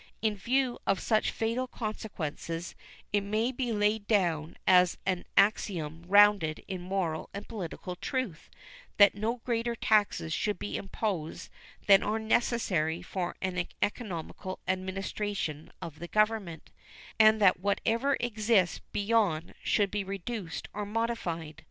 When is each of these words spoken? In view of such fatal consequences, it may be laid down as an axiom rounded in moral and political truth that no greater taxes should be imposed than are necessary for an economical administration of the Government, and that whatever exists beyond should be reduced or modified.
In 0.23 0.35
view 0.35 0.79
of 0.87 0.99
such 0.99 1.29
fatal 1.29 1.67
consequences, 1.67 2.73
it 3.13 3.21
may 3.21 3.51
be 3.51 3.71
laid 3.71 4.07
down 4.07 4.57
as 4.65 4.97
an 5.05 5.25
axiom 5.37 6.03
rounded 6.07 6.63
in 6.67 6.81
moral 6.81 7.29
and 7.35 7.47
political 7.47 7.95
truth 7.95 8.49
that 8.97 9.13
no 9.13 9.41
greater 9.45 9.75
taxes 9.75 10.33
should 10.33 10.57
be 10.57 10.75
imposed 10.75 11.51
than 11.85 12.01
are 12.01 12.17
necessary 12.17 13.03
for 13.03 13.35
an 13.43 13.67
economical 13.83 14.57
administration 14.67 15.71
of 15.83 15.99
the 15.99 16.07
Government, 16.07 16.71
and 17.19 17.39
that 17.39 17.59
whatever 17.59 18.17
exists 18.19 18.81
beyond 18.91 19.53
should 19.61 19.91
be 19.91 20.03
reduced 20.03 20.67
or 20.73 20.83
modified. 20.83 21.57